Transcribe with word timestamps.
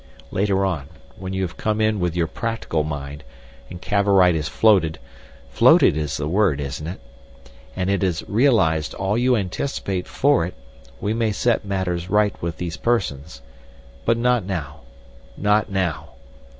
Later 0.31 0.65
on, 0.65 0.89
when 1.15 1.31
you 1.33 1.43
have 1.43 1.57
come 1.57 1.79
in 1.79 1.99
with 1.99 2.15
your 2.15 2.25
practical 2.25 2.83
mind, 2.83 3.23
and 3.69 3.79
Cavorite 3.79 4.33
is 4.33 4.47
floated—floated 4.47 5.95
is 5.95 6.17
the 6.17 6.27
word, 6.27 6.59
isn't 6.59 6.87
it?—and 6.87 7.87
it 7.87 8.01
has 8.01 8.27
realised 8.27 8.95
all 8.95 9.15
you 9.15 9.35
anticipate 9.35 10.07
for 10.07 10.43
it, 10.43 10.55
we 10.99 11.13
may 11.13 11.31
set 11.31 11.65
matters 11.65 12.09
right 12.09 12.33
with 12.41 12.57
these 12.57 12.77
persons. 12.77 13.43
But 14.03 14.17
not 14.17 14.43
now—not 14.43 15.69
now. 15.71 16.09